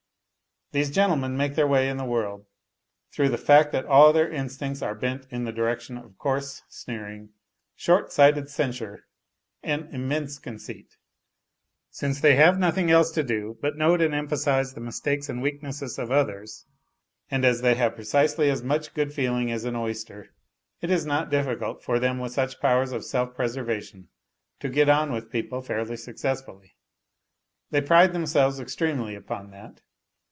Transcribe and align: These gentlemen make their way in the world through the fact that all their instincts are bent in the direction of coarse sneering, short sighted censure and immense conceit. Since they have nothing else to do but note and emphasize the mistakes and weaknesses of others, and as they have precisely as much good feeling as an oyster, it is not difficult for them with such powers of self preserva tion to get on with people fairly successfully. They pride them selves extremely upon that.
These 0.73 0.91
gentlemen 0.91 1.35
make 1.35 1.55
their 1.55 1.67
way 1.67 1.89
in 1.89 1.97
the 1.97 2.05
world 2.05 2.45
through 3.11 3.27
the 3.27 3.37
fact 3.37 3.73
that 3.73 3.83
all 3.85 4.13
their 4.13 4.31
instincts 4.31 4.81
are 4.81 4.95
bent 4.95 5.27
in 5.29 5.43
the 5.43 5.51
direction 5.51 5.97
of 5.97 6.17
coarse 6.17 6.61
sneering, 6.69 7.31
short 7.75 8.13
sighted 8.13 8.49
censure 8.49 9.03
and 9.61 9.93
immense 9.93 10.39
conceit. 10.39 10.95
Since 11.89 12.21
they 12.21 12.35
have 12.35 12.57
nothing 12.57 12.89
else 12.89 13.11
to 13.11 13.21
do 13.21 13.57
but 13.61 13.75
note 13.75 13.99
and 14.01 14.13
emphasize 14.15 14.73
the 14.73 14.79
mistakes 14.79 15.27
and 15.27 15.41
weaknesses 15.41 15.99
of 15.99 16.09
others, 16.09 16.65
and 17.29 17.43
as 17.43 17.59
they 17.59 17.75
have 17.75 17.95
precisely 17.95 18.49
as 18.49 18.63
much 18.63 18.93
good 18.93 19.11
feeling 19.11 19.51
as 19.51 19.65
an 19.65 19.75
oyster, 19.75 20.33
it 20.79 20.89
is 20.89 21.05
not 21.05 21.29
difficult 21.29 21.83
for 21.83 21.99
them 21.99 22.17
with 22.17 22.31
such 22.31 22.61
powers 22.61 22.93
of 22.93 23.03
self 23.03 23.35
preserva 23.35 23.83
tion 23.83 24.07
to 24.61 24.69
get 24.69 24.87
on 24.87 25.11
with 25.11 25.31
people 25.33 25.61
fairly 25.61 25.97
successfully. 25.97 26.77
They 27.71 27.81
pride 27.81 28.13
them 28.13 28.25
selves 28.25 28.57
extremely 28.61 29.15
upon 29.15 29.51
that. 29.51 29.81